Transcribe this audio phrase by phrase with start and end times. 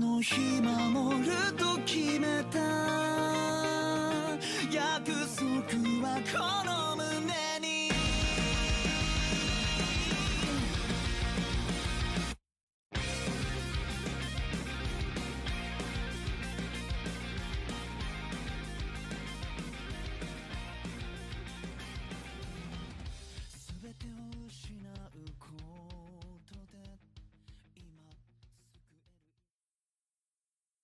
[0.00, 2.58] の日守ると決めた
[4.72, 5.44] 約束
[6.00, 6.89] はこの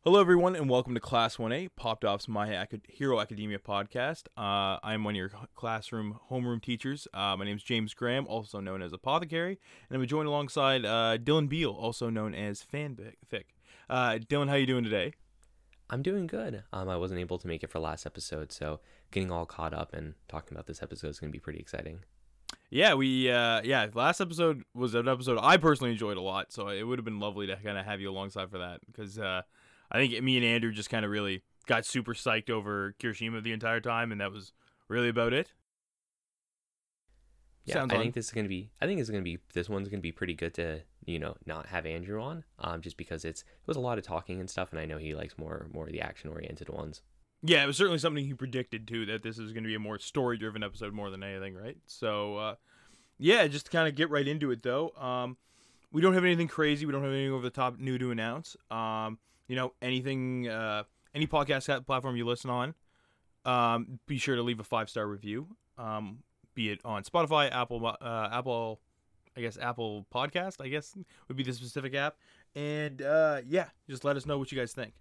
[0.07, 4.29] Hello, everyone, and welcome to Class 1A, Popped Off's My Acad- Hero Academia podcast.
[4.37, 7.09] Uh, I'm one of your classroom homeroom teachers.
[7.13, 9.59] Uh, my name is James Graham, also known as Apothecary,
[9.91, 13.15] and I'm joined alongside uh, Dylan Beal, also known as Fanfic.
[13.91, 15.13] Uh, Dylan, how are you doing today?
[15.91, 16.63] I'm doing good.
[16.73, 18.79] Um, I wasn't able to make it for last episode, so
[19.11, 22.05] getting all caught up and talking about this episode is going to be pretty exciting.
[22.71, 26.69] Yeah, we uh, yeah, last episode was an episode I personally enjoyed a lot, so
[26.69, 29.43] it would have been lovely to kind of have you alongside for that because uh,
[29.91, 33.53] I think me and Andrew just kind of really got super psyched over Kirishima the
[33.53, 34.53] entire time, and that was
[34.89, 35.53] really about it.
[37.65, 38.03] Yeah, Sounds I on.
[38.03, 38.71] think this is going to be.
[38.81, 39.39] I think it's going to be.
[39.53, 42.81] This one's going to be pretty good to you know not have Andrew on, um,
[42.81, 45.15] just because it's it was a lot of talking and stuff, and I know he
[45.15, 47.03] likes more more of the action oriented ones.
[47.43, 49.81] Yeah, it was certainly something he predicted too that this is going to be a
[49.81, 51.77] more story driven episode more than anything, right?
[51.87, 52.55] So, uh,
[53.19, 54.91] yeah, just to kind of get right into it though.
[54.91, 55.37] Um,
[55.93, 56.87] we don't have anything crazy.
[56.87, 58.57] We don't have anything over the top new to announce.
[58.71, 62.75] Um, you know, anything, uh, any podcast platform you listen on,
[63.45, 65.47] um, be sure to leave a five star review.
[65.79, 66.19] Um,
[66.55, 68.81] be it on Spotify, Apple, uh, Apple,
[69.37, 70.97] I guess Apple Podcast, I guess
[71.29, 72.17] would be the specific app.
[72.55, 74.95] And uh, yeah, just let us know what you guys think.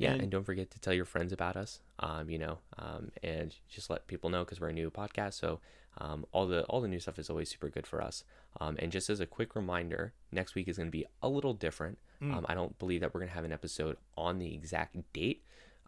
[0.00, 1.80] Yeah, And- and, don't forget to tell your friends about us.
[1.98, 5.34] Um, you know, um, and just let people know because we're a new podcast.
[5.34, 5.60] So
[5.98, 8.24] um, all the all the new stuff is always super good for us.
[8.60, 11.52] Um, and just as a quick reminder, next week is going to be a little
[11.52, 11.98] different.
[12.22, 15.42] Um, I don't believe that we're going to have an episode on the exact date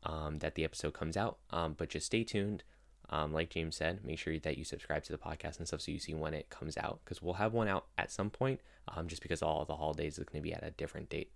[0.04, 1.38] um, that the episode comes out.
[1.50, 2.64] Um, but just stay tuned.
[3.10, 5.92] Um, like James said, make sure that you subscribe to the podcast and stuff so
[5.92, 8.60] you see when it comes out because we'll have one out at some point.
[8.88, 11.30] Um, just because all the holidays is going to be at a different date.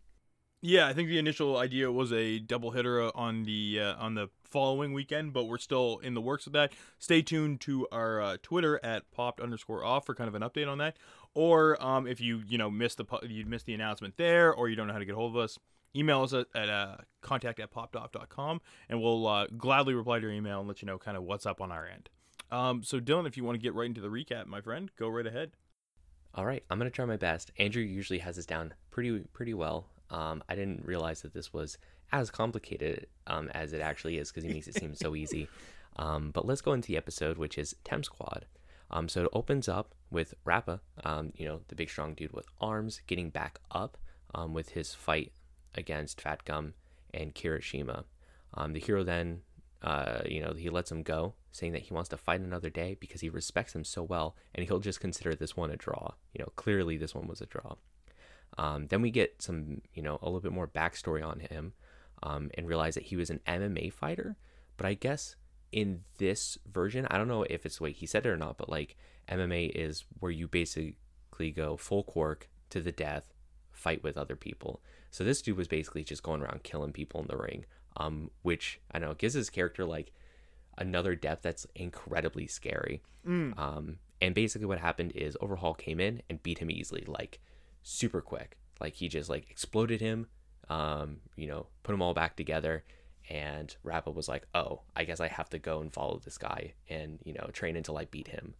[0.62, 4.14] Yeah, I think the initial idea was a double hitter uh, on the uh, on
[4.14, 6.72] the following weekend, but we're still in the works of that.
[6.98, 10.66] Stay tuned to our uh, Twitter at popped underscore off for kind of an update
[10.66, 10.96] on that.
[11.34, 14.76] Or um, if you you know missed the you missed the announcement there, or you
[14.76, 15.58] don't know how to get hold of us,
[15.94, 20.32] email us at, at uh, contact at poppedoff.com and we'll uh, gladly reply to your
[20.32, 22.08] email and let you know kind of what's up on our end.
[22.50, 25.08] Um, so Dylan, if you want to get right into the recap, my friend, go
[25.08, 25.52] right ahead.
[26.34, 27.50] All right, I'm gonna try my best.
[27.58, 29.88] Andrew usually has this down pretty pretty well.
[30.10, 31.78] Um, I didn't realize that this was
[32.12, 35.48] as complicated um, as it actually is because he makes it seem so easy.
[35.96, 38.46] Um, but let's go into the episode, which is Temp Squad.
[38.90, 42.46] Um, so it opens up with Rappa, um, you know, the big strong dude with
[42.60, 43.96] arms, getting back up
[44.34, 45.32] um, with his fight
[45.74, 46.74] against Fat Gum
[47.12, 48.04] and Kirishima.
[48.54, 49.40] Um, the hero then,
[49.82, 52.96] uh, you know, he lets him go, saying that he wants to fight another day
[53.00, 56.12] because he respects him so well, and he'll just consider this one a draw.
[56.32, 57.74] You know, clearly this one was a draw.
[58.58, 61.74] Um, then we get some, you know, a little bit more backstory on him,
[62.22, 64.36] um, and realize that he was an MMA fighter.
[64.76, 65.36] But I guess
[65.72, 68.56] in this version, I don't know if it's the way he said it or not,
[68.56, 68.96] but like
[69.28, 70.96] MMA is where you basically
[71.54, 73.34] go full quirk to the death,
[73.72, 74.80] fight with other people.
[75.10, 77.64] So this dude was basically just going around killing people in the ring,
[77.96, 80.12] um, which I know gives his character like
[80.78, 83.02] another depth that's incredibly scary.
[83.58, 87.40] Um, and basically what happened is Overhaul came in and beat him easily, like
[87.86, 88.58] super quick.
[88.80, 90.26] Like he just like exploded him,
[90.68, 92.84] um, you know, put them all back together.
[93.30, 96.74] And Rappa was like, "Oh, I guess I have to go and follow this guy
[96.88, 98.54] and you know train until I beat him."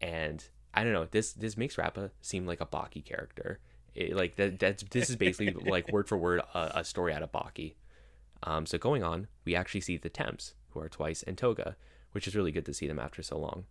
[0.00, 0.42] And
[0.72, 3.58] I don't know, this this makes Rappa seem like a Baki character.
[3.94, 7.22] It, like that that's this is basically like word for word a, a story out
[7.22, 7.74] of Baki.
[8.44, 11.76] Um, so going on, we actually see the Temps, who are Twice and Toga,
[12.12, 13.64] which is really good to see them after so long.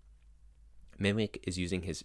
[0.99, 2.03] Mimic is using his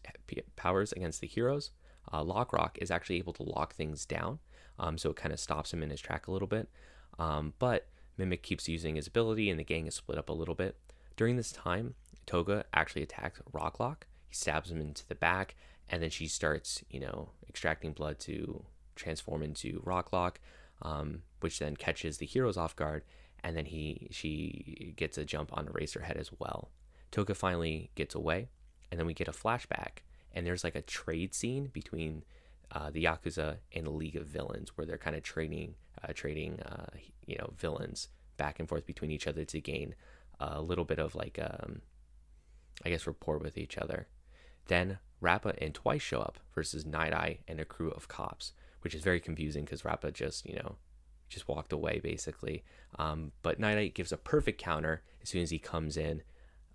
[0.57, 1.71] powers against the heroes.
[2.11, 4.39] Uh, Lockrock is actually able to lock things down,
[4.79, 6.69] um, so it kind of stops him in his track a little bit.
[7.19, 10.55] Um, but Mimic keeps using his ability, and the gang is split up a little
[10.55, 10.77] bit.
[11.17, 11.95] During this time,
[12.27, 14.03] Toga actually attacks Rocklock.
[14.29, 15.55] He stabs him into the back,
[15.89, 18.65] and then she starts, you know, extracting blood to
[18.97, 20.37] transform into Rocklock,
[20.83, 23.05] um, which then catches the heroes off guard,
[23.45, 26.71] and then he she gets a jump on Eraserhead as well.
[27.11, 28.49] Toga finally gets away,
[28.91, 29.99] and then we get a flashback,
[30.35, 32.25] and there's like a trade scene between
[32.73, 36.61] uh, the Yakuza and the League of Villains, where they're kind of trading, uh, trading,
[36.61, 36.87] uh,
[37.27, 39.95] you know, villains back and forth between each other to gain
[40.41, 41.83] a little bit of like, um,
[42.85, 44.09] I guess, rapport with each other.
[44.67, 48.95] Then Rappa and Twice show up versus Night Eye and a crew of cops, which
[48.95, 50.77] is very confusing because Rappa just, you know,
[51.29, 52.65] just walked away basically.
[52.99, 56.23] Um, but Night Knight gives a perfect counter as soon as he comes in,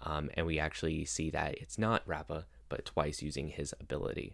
[0.01, 4.34] um, and we actually see that it's not Rappa, but twice using his ability.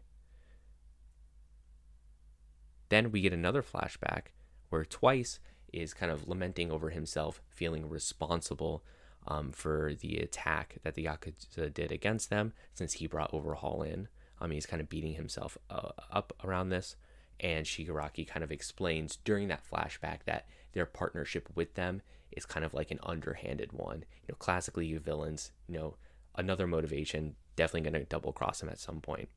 [2.89, 4.27] Then we get another flashback
[4.69, 5.39] where twice
[5.71, 8.83] is kind of lamenting over himself, feeling responsible
[9.27, 14.07] um, for the attack that the Yakuza did against them since he brought Overhaul in.
[14.39, 16.95] Um, he's kind of beating himself uh, up around this.
[17.39, 22.01] And Shigaraki kind of explains during that flashback that their partnership with them
[22.31, 24.06] is kind of like an underhanded one.
[24.21, 25.95] You know, classically, you villains, you know,
[26.36, 29.29] another motivation, definitely going to double cross him at some point.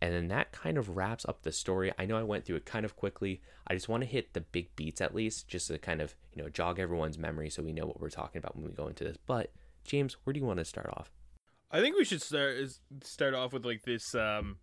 [0.00, 1.92] And then that kind of wraps up the story.
[1.98, 3.40] I know I went through it kind of quickly.
[3.66, 6.42] I just want to hit the big beats at least, just to kind of, you
[6.42, 9.04] know, jog everyone's memory so we know what we're talking about when we go into
[9.04, 9.16] this.
[9.26, 9.52] But,
[9.84, 11.10] James, where do you want to start off?
[11.70, 12.56] I think we should start
[13.02, 14.58] start off with like this um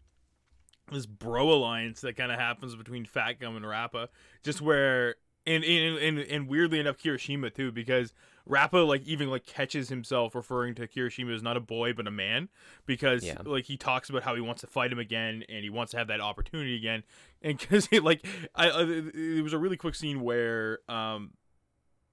[0.91, 4.09] this bro alliance that kind of happens between Fat Gum and Rappa,
[4.43, 5.15] just where
[5.45, 8.13] and and, and and weirdly enough Kirishima too because
[8.45, 12.11] Rappa like even like catches himself referring to Kirishima as not a boy but a
[12.11, 12.49] man
[12.85, 13.37] because Yeah.
[13.45, 15.97] like he talks about how he wants to fight him again and he wants to
[15.97, 17.03] have that opportunity again
[17.41, 18.67] and because like I,
[19.13, 21.31] it was a really quick scene where um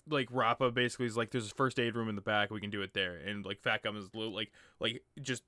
[0.08, 2.50] like Rappa basically is like, "There's a first aid room in the back.
[2.50, 4.50] We can do it there." And like Fat Gum is li- like,
[4.80, 5.42] like just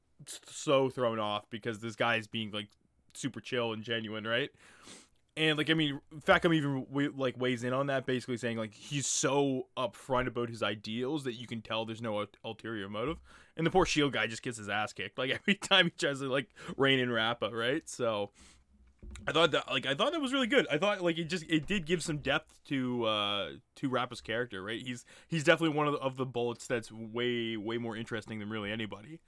[0.47, 2.69] so thrown off because this guy is being like
[3.15, 4.51] super chill and genuine, right?
[5.37, 6.87] And like, I mean, Gum even
[7.17, 11.35] like weighs in on that, basically saying like he's so upfront about his ideals that
[11.35, 13.19] you can tell there's no ulterior motive.
[13.57, 16.21] And the poor Shield guy just gets his ass kicked like every time he tries
[16.21, 17.89] to like rein in Rappa, right?
[17.89, 18.31] So.
[19.27, 20.67] I thought that like I thought that was really good.
[20.71, 24.63] I thought like it just it did give some depth to uh to Rappa's character,
[24.63, 24.81] right?
[24.81, 28.49] He's he's definitely one of the, of the bullets that's way way more interesting than
[28.49, 29.21] really anybody.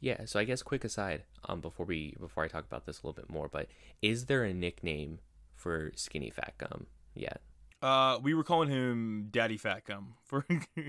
[0.00, 3.06] Yeah, so I guess quick aside, um, before we before I talk about this a
[3.06, 3.68] little bit more, but
[4.00, 5.18] is there a nickname
[5.54, 7.40] for Skinny Fat Gum yet?
[7.80, 10.44] Uh, we were calling him Daddy Fat Gum for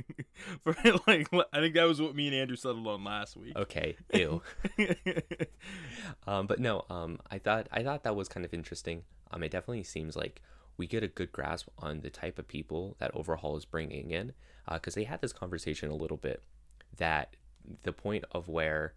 [0.63, 0.75] for
[1.07, 3.55] like I think that was what me and Andrew settled on last week.
[3.55, 4.41] Okay, ew.
[6.27, 9.03] um, but no, um, I thought I thought that was kind of interesting.
[9.31, 10.41] Um, it definitely seems like
[10.77, 14.33] we get a good grasp on the type of people that Overhaul is bringing in,
[14.71, 16.41] because they had this conversation a little bit
[16.97, 17.35] that
[17.83, 18.93] the point of where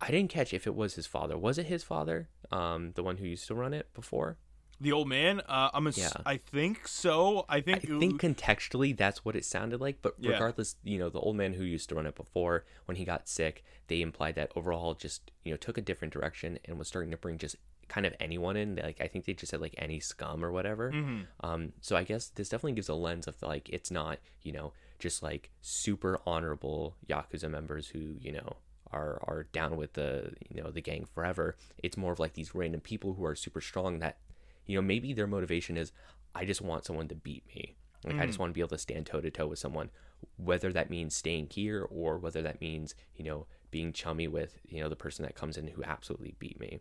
[0.00, 1.38] I didn't catch if it was his father.
[1.38, 2.28] Was it his father?
[2.50, 4.36] Um, the one who used to run it before.
[4.80, 6.10] the old man, uh, I'm a, Yeah.
[6.26, 7.44] I think so.
[7.48, 10.32] I think I think contextually that's what it sounded like, but Yeah.
[10.32, 13.28] regardless, you know, the old man who used to run it before, when he got
[13.28, 17.12] sick, they implied that Overhaul just, you know, took a different direction and was starting
[17.12, 17.54] to bring just
[17.86, 18.74] kind of anyone in.
[18.74, 20.90] Like I think they just said like any scum or whatever.
[20.90, 21.26] Mhm.
[21.44, 24.72] Um, so I guess this definitely gives a lens of like it's not, you know,
[25.02, 28.56] just like super honorable Yakuza members who, you know,
[28.92, 31.56] are are down with the you know the gang forever.
[31.82, 34.18] It's more of like these random people who are super strong that,
[34.66, 35.92] you know, maybe their motivation is
[36.34, 37.74] I just want someone to beat me.
[38.04, 39.90] Like I just want to be able to stand toe to toe with someone,
[40.36, 44.80] whether that means staying here or whether that means you know being chummy with you
[44.80, 46.80] know the person that comes in who absolutely beat me.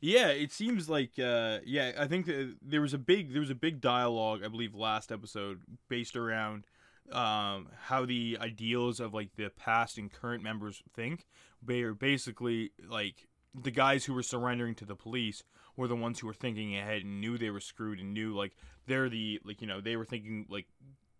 [0.00, 2.30] Yeah, it seems like uh yeah, I think
[2.62, 6.64] there was a big there was a big dialogue I believe last episode based around
[7.12, 11.26] um how the ideals of like the past and current members think.
[11.62, 15.42] They are basically like the guys who were surrendering to the police
[15.76, 18.56] were the ones who were thinking ahead and knew they were screwed and knew like
[18.86, 20.66] they're the like you know they were thinking like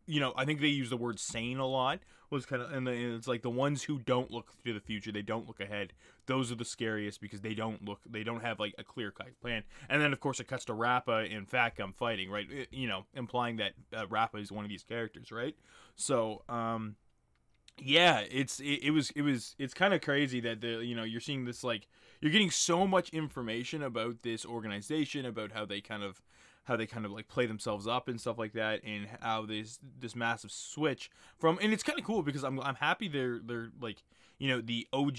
[0.08, 2.00] you know I think they use the word sane a lot
[2.30, 4.80] was kind of and, the, and it's like the ones who don't look to the
[4.80, 5.92] future they don't look ahead
[6.26, 9.28] those are the scariest because they don't look they don't have like a clear cut
[9.40, 9.62] plan.
[9.88, 12.46] And then of course it cuts to Rappa and Fat Gum fighting right?
[12.50, 15.54] It- you know implying that uh, Rappa is one of these characters right?
[15.96, 16.96] So um
[17.80, 21.04] yeah it's it, it was it was it's kind of crazy that the you know
[21.04, 21.86] you're seeing this like
[22.20, 26.20] you're getting so much information about this organization about how they kind of
[26.68, 29.80] how they kind of like play themselves up and stuff like that and how this
[29.98, 33.70] this massive switch from and it's kind of cool because I'm I'm happy they're they're
[33.80, 34.04] like
[34.38, 35.18] you know the OG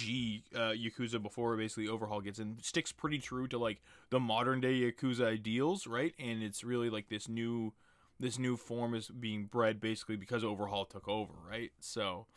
[0.56, 4.80] uh, Yakuza before basically Overhaul gets and sticks pretty true to like the modern day
[4.80, 7.74] Yakuza ideals right and it's really like this new
[8.20, 12.28] this new form is being bred basically because Overhaul took over right so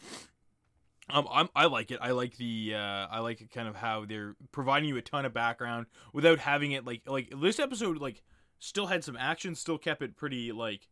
[1.10, 1.98] um, I'm, I like it.
[2.00, 5.24] I like the uh, I like it kind of how they're providing you a ton
[5.24, 8.22] of background without having it like like this episode like
[8.62, 10.88] still had some action, still kept it pretty like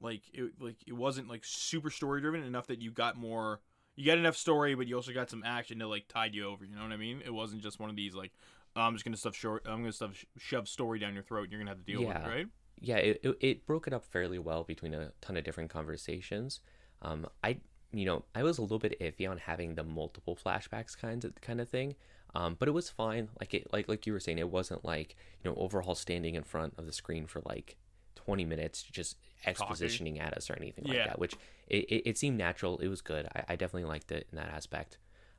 [0.00, 3.60] like it like it wasn't like super story driven enough that you got more
[3.94, 6.64] you got enough story, but you also got some action to like tide you over.
[6.64, 7.20] You know what I mean?
[7.24, 8.32] It wasn't just one of these like
[8.74, 9.62] oh, I'm just gonna stuff short.
[9.66, 11.44] I'm gonna stuff shove story down your throat.
[11.44, 12.46] and You're gonna have to deal with it, right?
[12.80, 16.60] yeah, it, it, it broke it up fairly well between a ton of different conversations.
[17.02, 17.58] Um, I
[17.92, 21.38] you know I was a little bit iffy on having the multiple flashbacks kinds of
[21.42, 21.96] kind of thing,
[22.34, 23.28] um, but it was fine.
[23.40, 26.42] Like it like like you were saying, it wasn't like you know overhaul standing in
[26.44, 27.76] front of the screen for like
[28.16, 31.06] 20 minutes just expositioning at us or anything like Yeah.
[31.08, 31.34] that, which
[31.66, 32.78] it, it, it seemed natural.
[32.78, 33.26] It was good.
[33.34, 34.98] I, I definitely liked it in that aspect.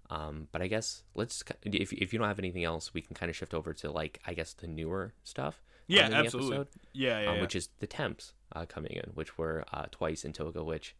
[0.09, 3.29] Um, but I guess let's if if you don't have anything else, we can kind
[3.29, 5.61] of shift over to like I guess the newer stuff.
[5.87, 6.55] Yeah, absolutely.
[6.57, 7.41] episode, Yeah, yeah, um, yeah.
[7.41, 10.63] which is the temps uh, coming in, which were uh, twice in Toga.
[10.63, 10.95] Which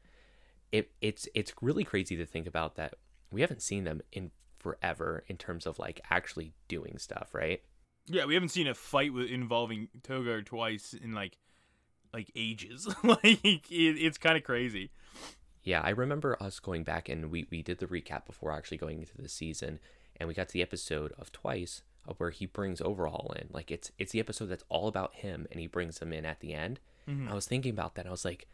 [0.72, 2.96] it it's it's really crazy to think about that
[3.32, 7.62] we haven't seen them in forever in terms of like actually doing stuff, right?
[8.08, 11.38] Yeah, we haven't seen a fight with involving Toga twice in like
[12.13, 12.88] like ages.
[13.03, 14.91] like it, it's kind of crazy.
[15.63, 19.00] Yeah, I remember us going back and we, we did the recap before actually going
[19.00, 19.80] into the season,
[20.18, 23.48] and we got to the episode of Twice of where he brings Overhaul in.
[23.51, 26.39] Like it's it's the episode that's all about him, and he brings him in at
[26.39, 26.80] the end.
[27.08, 27.30] Mm-hmm.
[27.30, 28.08] I was thinking about that.
[28.08, 28.48] I was like,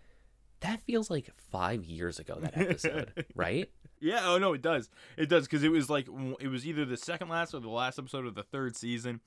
[0.62, 3.70] that feels like five years ago that episode, right?
[4.00, 4.90] Yeah, oh no, it does.
[5.18, 6.08] It does because it was like
[6.40, 9.22] it was either the second last or the last episode of the third season,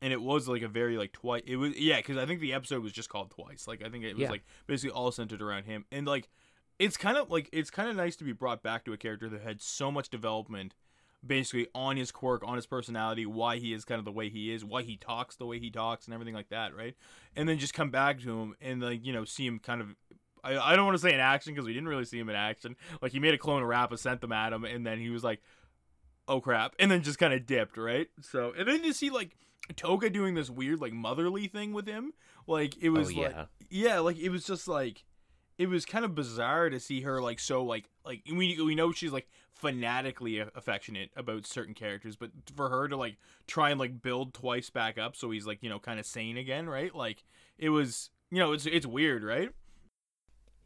[0.00, 1.42] and it was like a very like twice.
[1.46, 3.66] It was yeah, because I think the episode was just called twice.
[3.68, 4.30] Like I think it was Yeah.
[4.30, 6.28] like basically all centered around him, and like
[6.78, 9.28] it's kind of like it's kind of nice to be brought back to a character
[9.28, 10.74] that had so much development.
[11.26, 14.52] Basically, on his quirk, on his personality, why he is kind of the way he
[14.52, 16.94] is, why he talks the way he talks, and everything like that, right?
[17.34, 19.94] And then just come back to him and like you know see him kind of
[20.44, 22.36] I, I don't want to say in action because we didn't really see him in
[22.36, 22.76] action.
[23.00, 25.24] Like he made a clone of Rappa, sent them at him, and then he was
[25.24, 25.40] like,
[26.28, 28.08] "Oh crap!" and then just kind of dipped, right?
[28.20, 29.36] So and then to see like
[29.76, 32.12] Toga doing this weird like motherly thing with him,
[32.46, 35.04] like it oh, was oh like yeah, yeah, like it was just like
[35.56, 38.92] it was kind of bizarre to see her like so like like we we know
[38.92, 44.02] she's like fanatically affectionate about certain characters, but for her to like try and like
[44.02, 46.94] build twice back up so he's like you know kind of sane again, right?
[46.94, 47.24] Like
[47.58, 49.50] it was you know it's it's weird, right?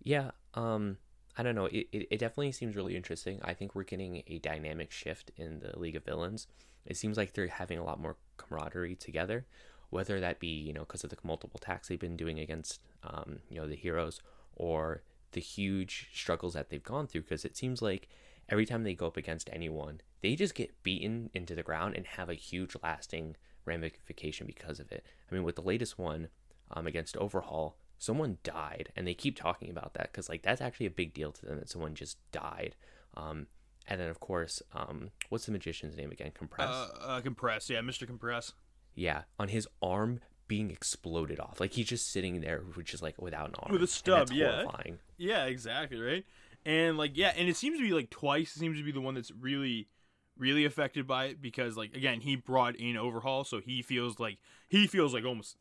[0.02, 0.30] Yeah.
[0.54, 0.98] Um,
[1.36, 1.66] I don't know.
[1.66, 3.40] It, it it definitely seems really interesting.
[3.44, 6.48] I think we're getting a dynamic shift in the League of Villains.
[6.84, 9.46] It seems like they're having a lot more camaraderie together,
[9.90, 13.38] whether that be you know because of the multiple attacks they've been doing against um,
[13.48, 14.20] you know the heroes
[14.56, 15.02] or
[15.32, 17.22] the huge struggles that they've gone through.
[17.22, 18.08] Because it seems like
[18.48, 22.06] every time they go up against anyone, they just get beaten into the ground and
[22.06, 25.04] have a huge lasting ramification because of it.
[25.30, 26.28] I mean, with the latest one
[26.72, 30.86] um, against Overhaul, someone died, and they keep talking about that because like that's actually
[30.86, 32.76] a big deal to them that someone just died.
[33.16, 33.46] Um,
[33.86, 36.30] and then of course, um, what's the magician's name again?
[36.34, 36.68] Compress.
[36.68, 38.06] Uh, uh, compress, yeah, Mr.
[38.06, 38.52] Compress.
[38.94, 43.20] yeah, on his arm being exploded off, like he's just sitting there, which is like
[43.20, 44.62] without an arm With a stub, yeah.
[44.62, 44.98] horrifying.
[45.16, 46.24] Yeah, exactly, right?
[46.64, 49.14] And like yeah, and it seems to be like twice seems to be the one
[49.14, 49.88] that's really
[50.36, 54.38] really affected by it because like again, he brought in overhaul, so he feels like
[54.68, 55.56] he feels like almost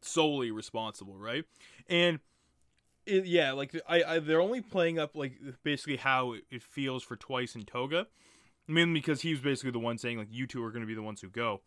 [0.00, 1.44] solely responsible, right?
[1.88, 2.20] And
[3.06, 7.02] it, yeah, like I, I they're only playing up like basically how it, it feels
[7.02, 8.06] for twice and Toga.
[8.68, 10.94] Mainly because he was basically the one saying like you two are going to be
[10.94, 11.60] the ones who go.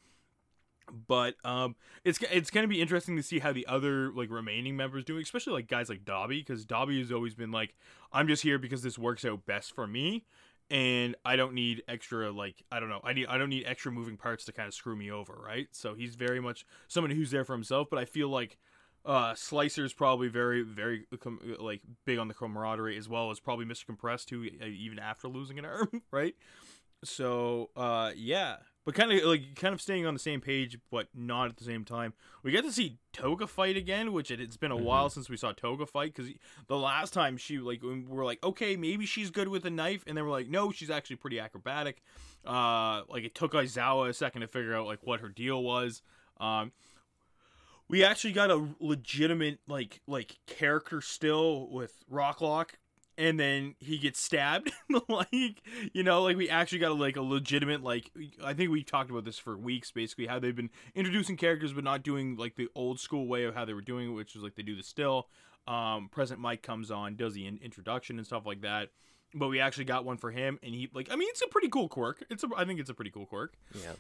[1.08, 5.06] But um, it's it's gonna be interesting to see how the other like remaining members
[5.06, 7.76] do, especially like guys like Dabi, because Dabi has always been like,
[8.12, 10.26] I'm just here because this works out best for me,
[10.70, 13.92] and I don't need extra like I don't know, I need I don't need extra
[13.92, 15.68] moving parts to kind of screw me over, right?
[15.72, 17.88] So he's very much someone who's there for himself.
[17.90, 18.58] But I feel like
[19.06, 21.06] uh, Slicer's probably very very
[21.60, 23.86] like big on the camaraderie as well as probably Mr.
[23.86, 26.36] Compressed too, uh, even after losing an arm, right?
[27.04, 28.58] So uh, yeah,
[28.90, 31.64] but kind of like kind of staying on the same page, but not at the
[31.64, 32.14] same time.
[32.42, 34.82] We get to see Toga fight again, which it, it's been a Mhm.
[34.84, 36.32] while since we saw Toga fight because
[36.68, 40.04] the last time she like we we're like, okay, maybe she's good with a knife,
[40.08, 42.02] and then we're like, no, she's actually pretty acrobatic.
[42.46, 46.02] Uh, like it took Aizawa a second to figure out like what her deal was.
[46.40, 46.72] Um,
[47.88, 52.72] we actually got a legitimate like like character still with Rocklock
[53.20, 54.72] and then he gets stabbed.
[55.08, 55.62] Like
[55.94, 58.12] you know like we actually got a, like a legitimate like
[58.44, 61.84] i think we talked about this for weeks basically how they've been introducing characters but
[61.84, 64.42] not doing like the old school way of how they were doing it which is
[64.44, 65.28] like they do the still
[65.68, 68.90] um Present Mic comes on does the in- introduction and stuff like that.
[69.34, 71.70] But we actually got one for him and he like i mean it's a pretty
[71.70, 72.24] cool quirk.
[72.30, 73.56] It's a i think it's a pretty cool quirk.
[73.76, 73.94] Yeah.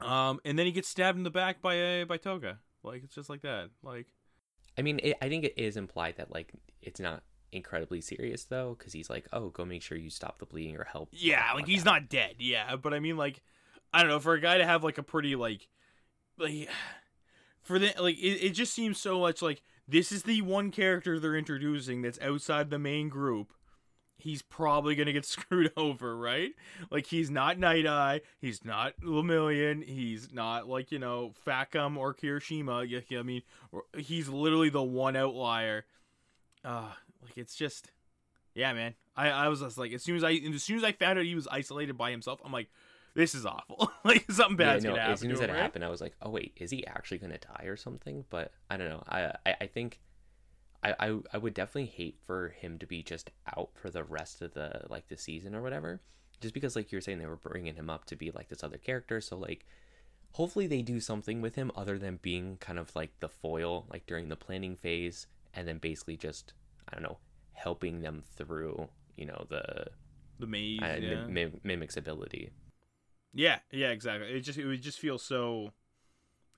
[0.00, 2.58] um and then he gets stabbed in the back by a by toga.
[2.82, 3.70] Like it's just like that.
[3.82, 4.08] Like
[4.76, 8.74] I mean, it, I think it is implied that like it's not incredibly serious though,
[8.78, 11.66] because he's like, "Oh, go make sure you stop the bleeding or help." Yeah, like
[11.66, 12.36] he's blah." not dead.
[12.38, 13.42] Yeah, but I mean, like,
[13.92, 15.68] I don't know, for a guy to have like a pretty like,
[16.38, 16.68] like,
[17.62, 21.18] for the like, it, it just seems so much like this is the one character
[21.20, 23.52] they're introducing that's outside the main group.
[24.16, 26.52] He's probably gonna get screwed over, right?
[26.90, 31.98] Like he's not Night Eye, he's not Lemillion, he's not like you know Fat Gum
[31.98, 33.04] or Kirishima.
[33.18, 33.42] I mean,
[33.96, 35.84] he's literally the one outlier.
[36.64, 36.92] Uh,
[37.22, 37.90] like it's just
[38.54, 38.94] yeah, man.
[39.16, 41.24] I, I was just like, as soon as I as soon as I found out
[41.24, 42.68] he was isolated by himself, I'm like,
[43.14, 43.90] this is awful.
[44.04, 45.12] like something Yeah, bad's no, gonna happen.
[45.12, 45.58] as soon as that right?
[45.58, 48.76] happened, I was like, "Oh wait, is he actually gonna die or something?" But I
[48.76, 49.02] don't know.
[49.08, 50.00] I I, I think
[50.82, 54.42] I, I I would definitely hate for him to be just out for the rest
[54.42, 56.00] of the like the season or whatever.
[56.40, 58.64] Just because like you were saying they were bringing him up to be like this
[58.64, 59.64] other character, so like
[60.32, 64.06] hopefully they do something with him other than being kind of like the foil like
[64.06, 66.54] during the planning phase and then basically just
[66.92, 67.18] I don't know
[67.54, 69.86] helping them through you know the
[70.38, 70.80] The maze.
[70.82, 71.26] uh, yeah.
[71.26, 72.50] mim- mim- mimic's ability.
[73.34, 74.28] Yeah, yeah, exactly.
[74.28, 75.72] It just it would just feel so.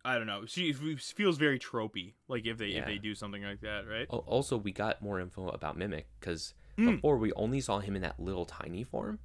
[0.06, 0.44] I don't know.
[0.44, 2.12] She feels very tropey.
[2.28, 4.06] Like if they if they do something like that, right?
[4.10, 6.96] Also, we got more info about Mimic because Mm.
[6.96, 9.20] before we only saw him in that little tiny form,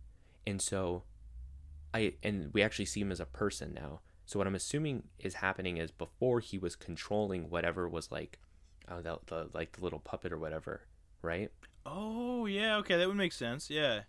[0.46, 1.04] and so
[1.96, 4.01] I and we actually see him as a person now.
[4.28, 8.38] So what I'm assuming is happening is before he was controlling whatever was like,
[8.88, 10.82] uh, the, the like the little puppet or whatever,
[11.21, 11.51] right?
[11.85, 13.69] Oh yeah, okay, that would make sense.
[13.69, 14.01] Yeah.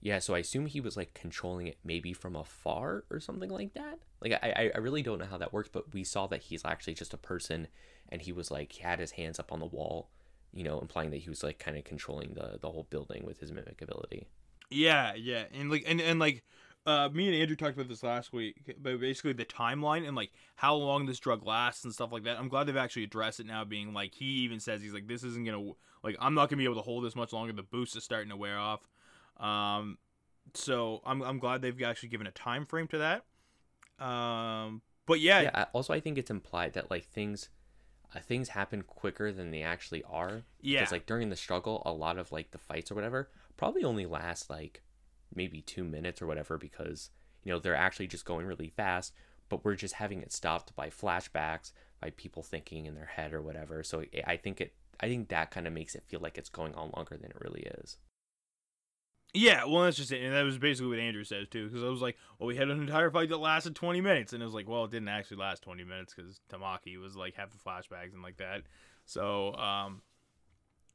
[0.00, 3.74] Yeah, so I assume he was like controlling it maybe from afar or something like
[3.74, 4.00] that.
[4.20, 6.94] Like I, I- really don't know how that works, but we saw that he's actually
[6.94, 7.68] just a person,
[8.08, 10.10] and he was like he had his hands up on the wall,
[10.52, 13.38] you know, implying that he was like kind of controlling the the whole building with
[13.38, 14.26] his mimic ability.
[14.70, 16.42] Yeah, yeah, and like and and like,
[16.84, 20.32] uh, me and Andrew talked about this last week, but basically the timeline and like
[20.56, 22.38] how long this drug lasts and stuff like that.
[22.38, 25.22] I'm glad they've actually addressed it now, being like he even says he's like this
[25.22, 25.72] isn't gonna
[26.02, 27.52] like I'm not gonna be able to hold this much longer.
[27.52, 28.80] The boost is starting to wear off.
[29.38, 29.98] Um,
[30.54, 33.24] so I'm I'm glad they've actually given a time frame to that.
[34.04, 35.64] Um, but yeah, Yeah.
[35.72, 37.48] Also, I think it's implied that like things,
[38.14, 40.42] uh, things happen quicker than they actually are.
[40.60, 43.84] yeah, Because like during the struggle, a lot of like the fights or whatever probably
[43.84, 44.82] only last like
[45.34, 47.10] maybe two minutes or whatever because
[47.44, 49.12] you know they're actually just going really fast,
[49.48, 53.40] but we're just having it stopped by flashbacks, by people thinking in their head or
[53.42, 53.82] whatever.
[53.84, 56.48] So I- I think it, I think that kind of makes it feel like it's
[56.48, 57.98] going on longer than it really is.
[59.34, 61.66] Yeah, well, that's just it, and that was basically what Andrew says too.
[61.66, 64.42] Because I was like, "Well, we had an entire fight that lasted 20 minutes," and
[64.42, 67.50] it was like, "Well, it didn't actually last 20 minutes because Tamaki was like half
[67.50, 68.62] the flashbacks and like that."
[69.06, 70.02] So, um,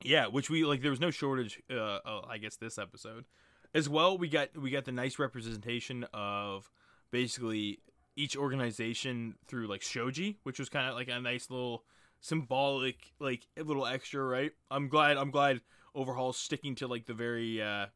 [0.04, 0.82] yeah, which we like.
[0.82, 1.62] There was no shortage.
[1.70, 3.26] Uh, uh, I guess this episode,
[3.74, 6.70] as well, we got we got the nice representation of
[7.10, 7.80] basically
[8.16, 11.86] each organization through like shogi, which was kind of like a nice little
[12.20, 14.52] symbolic, like a little extra, right?
[14.70, 15.18] I'm glad.
[15.18, 15.62] I'm glad
[15.96, 17.62] Overhaul's sticking to like the very.
[17.62, 17.88] uh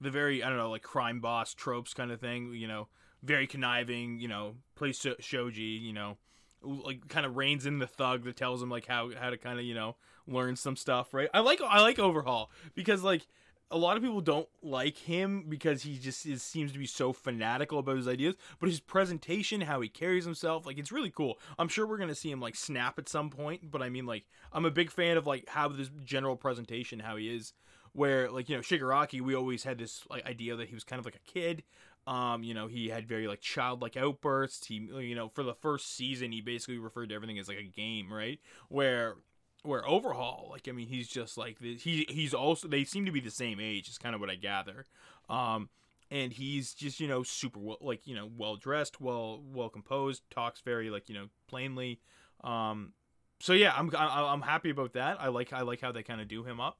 [0.00, 2.52] the very I don't know like crime boss tropes kind of thing.
[2.54, 2.88] You know,
[3.22, 4.18] very conniving.
[4.18, 5.80] You know, plays sho- shogi.
[5.80, 6.18] You know,
[6.62, 9.58] like kind of reins in the thug that tells him like how how to kind
[9.58, 9.96] of you know
[10.26, 11.14] learn some stuff.
[11.14, 11.28] Right.
[11.32, 13.26] I like I like Overhaul because like
[13.72, 17.12] a lot of people don't like him because he just is, seems to be so
[17.12, 21.38] fanatical about his ideas but his presentation how he carries himself like it's really cool.
[21.58, 24.24] I'm sure we're gonna see him like snap at some point but i mean like
[24.52, 27.52] i'm a big fan of like how this general presentation how he is
[27.92, 30.98] where like you know shigaraki we always had this like idea that he was kind
[30.98, 31.62] of like a kid.
[32.06, 34.66] Um you know he had very like childlike outbursts.
[34.66, 37.64] He you know for the first season he basically referred to everything as like a
[37.64, 38.40] game right?
[38.68, 39.16] Where
[39.62, 43.20] where overhaul like i mean he's just like he he's also they seem to be
[43.20, 44.86] the same age is kind of what i gather.
[45.28, 45.68] Um
[46.10, 50.22] and he's just you know super well like you know well dressed well well composed
[50.30, 52.00] talks very like you know plainly.
[52.44, 52.92] Um
[53.40, 55.20] so yeah i'm i'm happy about that.
[55.20, 56.78] I like i like how they kind of do him up.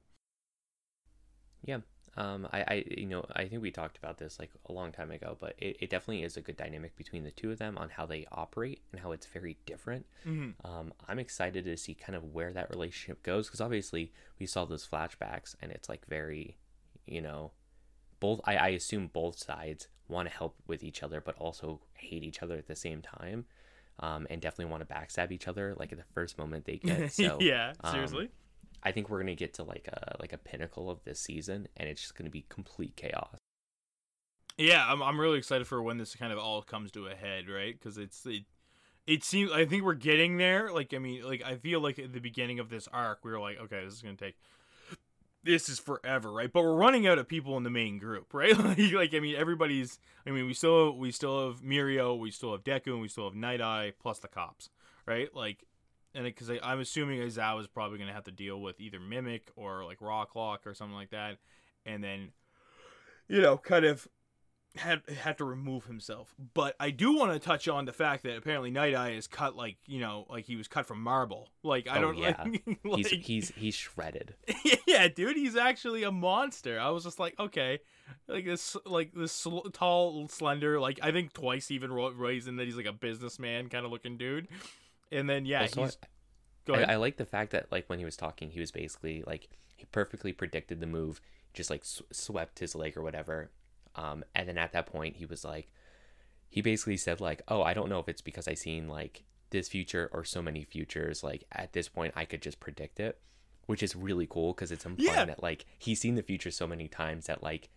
[1.65, 1.79] Yeah.
[2.15, 5.09] Um, I, I, you know, I think we talked about this like a long time
[5.09, 7.89] ago, but it, it definitely is a good dynamic between the two of them on
[7.89, 10.05] how they operate and how it's very different.
[10.25, 10.65] mm-hmm.
[10.65, 14.65] Um, I'm excited to see kind of where that relationship goes because obviously we saw
[14.65, 16.57] those flashbacks and it's like very,
[17.07, 17.51] you know,
[18.19, 18.41] both.
[18.45, 22.43] I, I assume both sides want to help with each other, but also hate each
[22.43, 23.45] other at the same time,
[23.99, 27.11] um, and definitely want to backstab each other like at the first moment they get.
[27.13, 28.29] So yeah um, seriously
[28.83, 31.89] I think we're gonna get to like a like a pinnacle of this season, and
[31.89, 33.37] it's just gonna be complete chaos.
[34.57, 37.49] Yeah, I'm I'm really excited for when this kind of all comes to a head,
[37.49, 37.77] right?
[37.77, 38.43] Because it's it,
[39.07, 40.71] it seems I think we're getting there.
[40.71, 43.39] Like I mean, like I feel like at the beginning of this arc, we were
[43.39, 44.35] like, okay, this is gonna take,
[45.43, 46.51] this is forever, right?
[46.51, 48.57] But we're running out of people in the main group, right?
[48.57, 49.99] like, like I mean, everybody's.
[50.27, 53.25] I mean, we still we still have Mirio, we still have Deku, and we still
[53.25, 54.69] have Night Eye, plus the cops,
[55.05, 55.33] right?
[55.33, 55.65] Like,
[56.15, 59.83] and because I'm assuming Aizawa is probably gonna have to deal with either Mimic or
[59.85, 61.37] like Rocklock or something like that,
[61.85, 62.31] and then,
[63.27, 64.07] you know, kind of
[64.75, 66.33] had had to remove himself.
[66.55, 69.55] But I do want to touch on the fact that apparently Night Eye is cut
[69.55, 71.49] like you know like he was cut from marble.
[71.61, 72.43] Like I Oh, don't yeah.
[72.83, 74.35] like, He's he's he's shredded.
[74.87, 76.79] yeah, dude, he's actually a monster.
[76.79, 77.79] I was just like, okay,
[78.27, 82.65] like this, like this sl- tall, slender, like I think twice even ro- raising that
[82.65, 84.47] he's like a businessman kind of looking dude.
[85.11, 85.97] And then yeah, Also, he's
[86.65, 86.89] go I, ahead.
[86.91, 89.85] I like the fact that like when he was talking, he was basically like he
[89.85, 91.21] perfectly predicted the move,
[91.53, 93.51] just like sw- swept his leg or whatever.
[93.95, 95.69] Um, and then at that point, he was like,
[96.49, 99.67] he basically said like, oh, I don't know if it's because I seen like this
[99.69, 101.23] future or so many futures.
[101.23, 103.19] Like at this point, I could just predict it.
[103.67, 105.25] which is really cool because it's implying Yeah.
[105.25, 107.69] that like he's seen the future so many times that like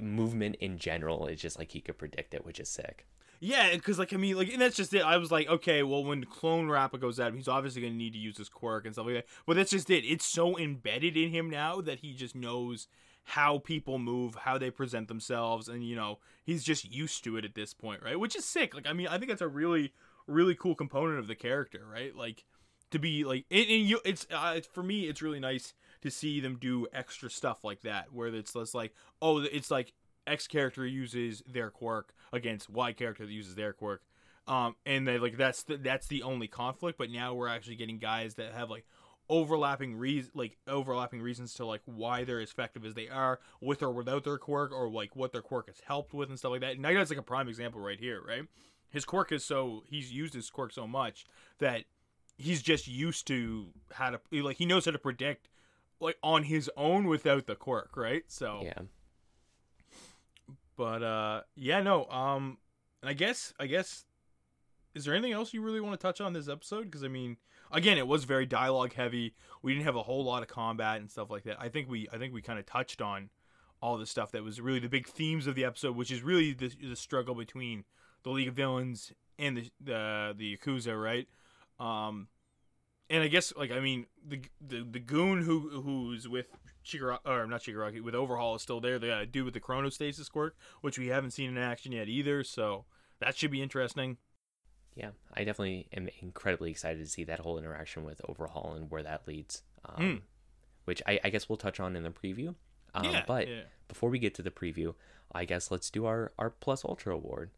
[0.00, 3.06] movement in general is just like he could predict it, which is sick.
[3.44, 5.02] Yeah, because like I mean, like, and that's just it.
[5.02, 8.12] I was like, okay, well, when Clone Rappa goes at him, he's obviously gonna need
[8.12, 9.26] to use his quirk and stuff like that.
[9.48, 10.04] But that's just it.
[10.04, 12.86] It's so embedded in him now that he just knows
[13.24, 17.44] how people move, how they present themselves, and you know, he's just used to it
[17.44, 18.18] at this point, right?
[18.18, 18.76] Which is sick.
[18.76, 19.92] Like, I mean, I think that's a really,
[20.28, 22.14] really cool component of the character, right?
[22.14, 22.44] Like,
[22.92, 26.38] to be like, and, and you, it's uh, for me, it's really nice to see
[26.38, 29.94] them do extra stuff like that, where it's less like, oh, it's like
[30.26, 34.02] X character uses their quirk against Y character that uses their quirk.
[34.46, 36.98] Um, and they like that's the, that's the only conflict.
[36.98, 38.86] But now we're actually getting guys that have like
[39.28, 43.82] overlapping reas like overlapping reasons to like why they're as effective as they are with
[43.82, 46.60] or without their quirk, or like what their quirk has helped with and stuff like
[46.60, 46.74] that.
[46.74, 48.42] And that's like a prime example right here, right?
[48.90, 51.24] His quirk is so he's used his quirk so much
[51.58, 51.84] that
[52.36, 55.48] he's just used to how to like he knows how to predict
[56.00, 58.24] like on his own without the quirk, right?
[58.26, 58.82] So Yeah.
[60.76, 62.06] But uh yeah, no.
[62.06, 62.58] Um
[63.00, 64.04] and I guess I guess
[64.94, 67.36] is there anything else you really want to touch on this episode because I mean,
[67.70, 69.34] again, it was very dialogue heavy.
[69.62, 71.56] We didn't have a whole lot of combat and stuff like that.
[71.60, 73.30] I think we I think we kind of touched on
[73.80, 76.52] all the stuff that was really the big themes of the episode, which is really
[76.52, 77.84] the the struggle between
[78.22, 81.28] the League of Villains and the the the Yakuza, right?
[81.80, 82.28] Um
[83.10, 86.48] and I guess like I mean the the the goon who who's with
[86.84, 88.98] Shigaraki or not Shigaraki with Overhaul is still there.
[88.98, 92.44] The uh, dude with the chronostasis quirk, which we haven't seen in action yet either.
[92.44, 92.84] So
[93.20, 94.18] that should be interesting.
[94.94, 99.02] Yeah, I definitely am incredibly excited to see that whole interaction with Overhaul and where
[99.02, 99.62] that leads.
[99.84, 100.20] Um, Mm.
[100.84, 102.56] Which I, I guess we'll touch on in the preview.
[102.92, 103.62] Um, yeah, but yeah.
[103.86, 104.94] before we get to the preview,
[105.32, 107.50] I guess let's do our, our Plus Ultra Award.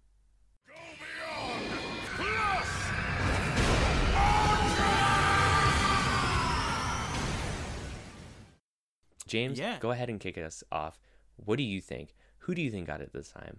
[9.34, 9.78] James, Yeah.
[9.80, 10.98] go ahead and kick us off.
[11.36, 12.14] What do you think?
[12.40, 13.58] Who do you think got it this time?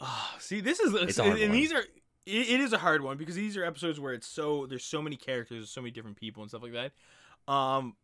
[0.00, 1.58] Ah, see, this is It's a and, hard and one.
[1.60, 1.80] these are
[2.26, 5.02] it, it is a hard one because these are episodes where it's so there's so
[5.02, 6.92] many characters, there's so many different people and stuff like that.
[7.52, 7.96] Um,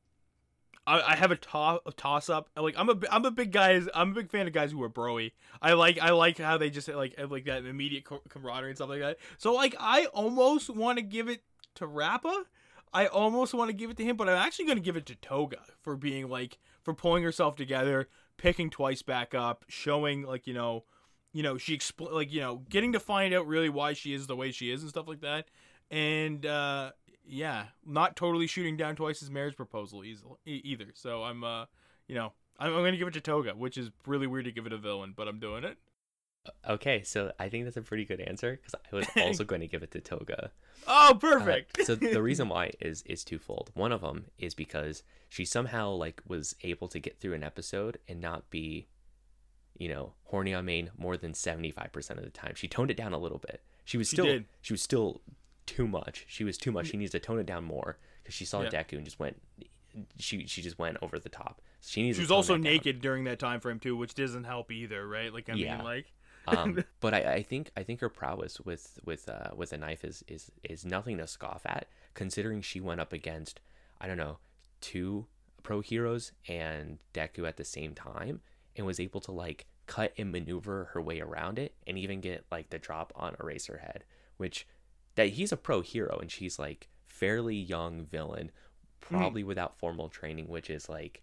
[0.86, 2.48] I, I have a, to- a toss up.
[2.56, 3.88] Like I'm a I'm a big guys.
[3.94, 5.32] I'm a big fan of guys who are broy.
[5.62, 8.90] I like I like how they just like have like that immediate camaraderie and stuff
[8.90, 9.16] like that.
[9.38, 11.42] So like I almost want to give it
[11.76, 12.44] to Rappa.
[12.92, 15.06] I almost want to give it to him, but I'm actually going to give it
[15.06, 20.46] to Toga for being like for pulling herself together, picking twice back up, showing like
[20.46, 20.84] you know,
[21.32, 24.28] you know she expl- like you know getting to find out really why she is
[24.28, 25.48] the way she is and stuff like that,
[25.90, 26.92] and uh
[27.28, 30.86] yeah, not totally shooting down Twice's marriage proposal easily, either.
[30.94, 31.64] So I'm uh
[32.06, 34.64] you know I'm, I'm to give it to Toga, which is really weird to give
[34.64, 35.78] it a villain, but I'm doing it.
[36.68, 39.66] Okay, so I think that's a pretty good answer because I was also going to
[39.66, 40.50] give it to Toga.
[40.86, 41.84] Oh, Uh, perfect.
[41.84, 43.70] so the reason why is is twofold.
[43.74, 47.98] One of them is because she somehow like was able to get through an episode
[48.08, 48.86] and not be,
[49.78, 52.52] you know, horny on main more than seventy five percent of the time.
[52.54, 53.62] She toned it down a little bit.
[53.84, 54.44] She was still did.
[54.62, 55.20] she was still
[55.66, 56.24] too much.
[56.28, 56.88] She was too much.
[56.88, 58.70] She needs to tone it down more because she saw Yeah.
[58.70, 59.40] Deku and just went.
[60.18, 61.60] She she just went over the top.
[61.80, 62.16] She needs.
[62.16, 62.62] she was also down.
[62.62, 65.32] naked during that time frame too, which doesn't help either, right?
[65.32, 65.76] Like I Yeah.
[65.76, 66.12] mean, like
[66.46, 70.04] um, but I, I think I think her prowess with with uh, with a knife
[70.04, 73.60] is, is is nothing to scoff at, considering she went up against
[74.00, 74.38] I don't know
[74.80, 75.26] two
[75.62, 78.40] pro heroes and Deku at the same time
[78.76, 82.44] and was able to like cut and maneuver her way around it and even get
[82.50, 84.02] like the drop on Eraserhead,
[84.36, 84.66] which
[85.14, 88.50] that he's a pro hero and she's like fairly young villain,
[89.00, 91.22] probably without formal training, which is like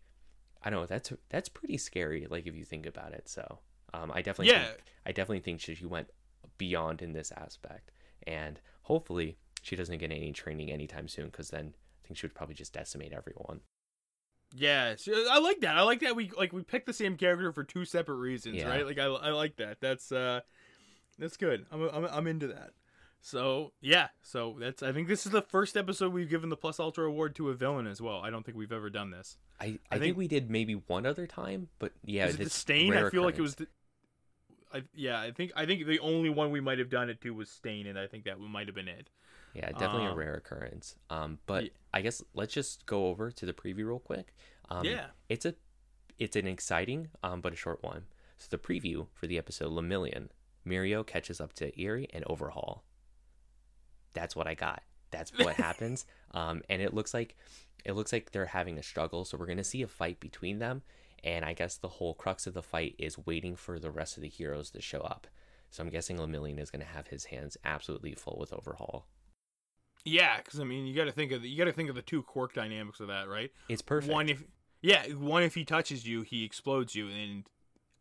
[0.64, 3.30] I don't know that's that's pretty scary like if you think about it.
[3.30, 3.60] So
[3.94, 4.66] um, I definitely Yeah.
[4.68, 6.08] think, I definitely think she, she went
[6.58, 7.92] beyond in this aspect,
[8.26, 12.36] and hopefully she doesn't get any training anytime soon because then I think she would
[12.36, 13.62] probably just decimate everyone.
[14.56, 14.96] Yeah,
[15.32, 15.78] I like that.
[15.78, 18.68] I like that we like we picked the same character for two separate reasons, Yeah.
[18.70, 18.86] right?
[18.86, 19.78] Like I, I like that.
[19.82, 20.42] That's uh
[21.18, 21.66] that's good.
[21.72, 22.72] I'm, I'm I'm into that.
[23.26, 24.10] So, yeah.
[24.22, 27.36] So, that's I think this is the first episode we've given the Plus Ultra award
[27.38, 28.20] to a villain as well.
[28.20, 29.38] I don't think we've ever done this.
[29.62, 32.44] I, I, I think, think- we did maybe one other time, but yeah, is it
[32.44, 32.94] the Stain?
[32.94, 33.68] I feel like it was the
[34.74, 37.34] I, yeah, I think I think the only one we might have done it to
[37.34, 39.10] was Stain, and I think that we might have been it.
[39.54, 40.96] Yeah, definitely a Um, rare occurrence.
[41.12, 44.34] Um, but Ye- I guess let's just go over to the preview real quick.
[44.70, 45.08] Um, Yeah.
[45.30, 45.54] it's a
[46.18, 48.06] it's an exciting um but a short one.
[48.40, 50.30] So the preview for the episode Lemillion,
[50.66, 52.84] Mirio catches up to Eri and Overhaul.
[54.14, 54.82] That's what I got.
[55.12, 56.06] That's what happens.
[56.32, 57.36] Um, and it looks like
[57.86, 59.26] it looks like they're having a struggle.
[59.26, 60.82] So we're gonna see a fight between them.
[61.24, 64.24] And I guess the whole crux of the fight is waiting for the rest of
[64.24, 65.28] the heroes to show up.
[65.70, 69.08] So I'm guessing Lemillion is gonna have his hands absolutely full with Overhaul.
[70.06, 71.96] Yeah, because I mean, you got to think of the, you got to think of
[71.96, 73.52] the two quirk dynamics of that, right?
[73.70, 74.12] It's perfect.
[74.12, 74.44] One if
[74.82, 77.46] yeah, one if he touches you, he explodes you, and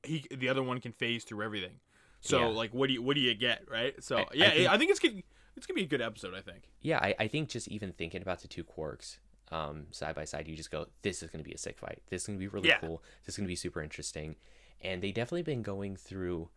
[0.02, 1.78] he the other one can phase through everything.
[2.20, 2.46] So Yeah.
[2.46, 3.94] like, what do you what do you get, right?
[4.02, 5.22] So I- I yeah, think- I think it's gonna
[5.56, 6.34] it's gonna be a good episode.
[6.34, 6.64] I think.
[6.80, 9.18] Yeah, I, I think just even thinking about the two quirks
[9.50, 12.02] um, side by side, you just go, this is going to be a sick fight.
[12.08, 12.78] This is going to be really Yeah.
[12.78, 13.02] cool.
[13.24, 14.36] This is going to be super interesting.
[14.80, 16.48] And they definitely been going through,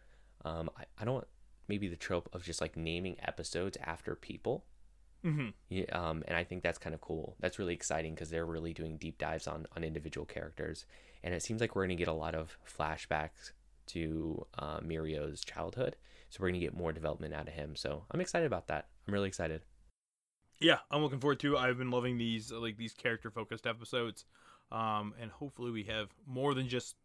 [0.43, 1.25] um, I, I don't
[1.67, 4.65] maybe the trope of just like naming episodes after people.
[5.25, 5.49] Mm-hmm.
[5.69, 7.35] Yeah, um, and I think that's kind of cool.
[7.39, 10.85] That's really exciting because they're really doing deep dives on on individual characters,
[11.23, 13.51] and it seems like we're going to get a lot of flashbacks
[13.87, 15.95] to uh, Mirio's childhood.
[16.29, 17.75] So we're going to get more development out of him.
[17.75, 18.87] So I'm excited about that.
[19.07, 19.61] I'm really excited.
[20.59, 21.57] Yeah, I'm looking forward to.
[21.57, 24.25] I've been loving these uh, like these character focused episodes,
[24.71, 26.95] um, and hopefully we have more than just.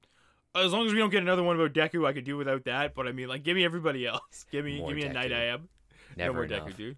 [0.54, 2.94] As long as we don't get another one about Deku, I could do without that.
[2.94, 4.46] But I mean, like, give me everybody else.
[4.50, 5.54] Give me, More give me a Night Deku.
[5.54, 5.68] Ab.
[6.16, 6.68] Never no more enough.
[6.70, 6.96] Deku, dude.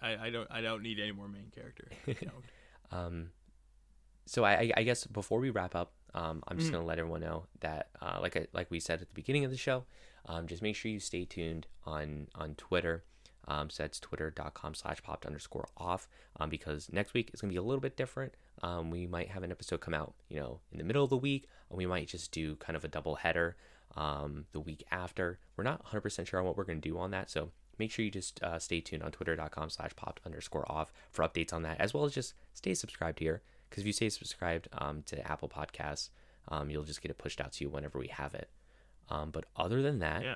[0.00, 1.88] I, I don't, I don't need any more main character.
[2.92, 3.30] Um,
[4.26, 6.74] so I, I- guess before we wrap up, um, I'm just Mhm.
[6.74, 9.50] gonna let everyone know that, uh, like I, like we said at the beginning of
[9.50, 9.84] the show,
[10.26, 13.04] um, just make sure you stay tuned on on Twitter.
[13.48, 16.08] Um, so that's twitter.com slash popped underscore off
[16.40, 18.34] um, because next week is going to be a little bit different.
[18.62, 21.16] Um, we might have an episode come out, you know, in the middle of the
[21.16, 23.56] week, and we might just do kind of a double header
[23.96, 25.38] um, the week after.
[25.56, 27.30] We're not 100% sure on what we're going to do on that.
[27.30, 31.22] So make sure you just uh, stay tuned on twitter.com slash popped underscore off for
[31.24, 33.42] updates on that, as well as just stay subscribed here.
[33.70, 36.08] Because if you stay subscribed um, to Apple Podcasts,
[36.48, 38.48] um, you'll just get it pushed out to you whenever we have it.
[39.08, 40.34] Um, but other than that, Yeah.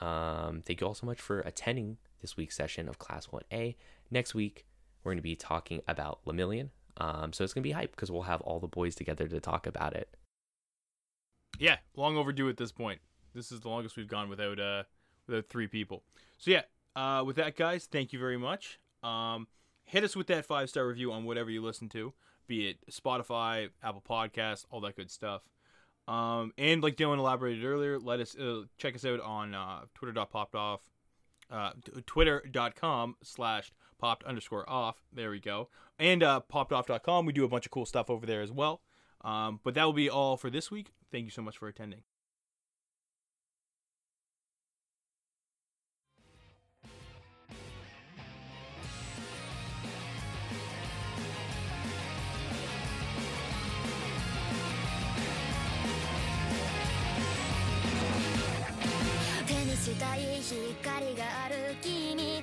[0.00, 3.74] um, thank you all so much for attending this week's session of Class 1A.
[4.10, 4.64] Next week,
[5.02, 6.70] we're going to be talking about Lemillion.
[6.96, 9.40] Um, so it's going to be hype because we'll have all the boys together to
[9.40, 10.16] talk about it.
[11.58, 13.00] Yeah, long overdue at this point.
[13.34, 14.84] This is the longest we've gone without uh
[15.26, 16.02] without three people.
[16.38, 16.62] So yeah,
[16.96, 18.78] uh, with that, guys, thank you very much.
[19.02, 19.46] Um,
[19.84, 22.12] hit us with that five star review on whatever you listen to,
[22.46, 25.42] be it Spotify, Apple Podcasts, all that good stuff.
[26.08, 30.54] Um, and like Dylan elaborated earlier, let us uh, check us out on uh, twitter.popped
[31.52, 35.02] uh, t- twitter.com slash popped underscore off.
[35.12, 35.68] There we go.
[35.98, 37.26] And uh, poppedoff.com.
[37.26, 38.80] We do a bunch of cool stuff over there as well.
[39.22, 40.92] Um, but that will be all for this week.
[41.12, 42.00] Thank you so much for attending.
[60.02, 62.41] たい光がある君